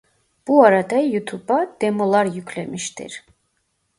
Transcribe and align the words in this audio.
Bu 0.47 0.63
arada 0.63 0.95
Youtube'a 0.97 1.75
demolar 1.81 2.25
yüklemiştir. 2.25 3.23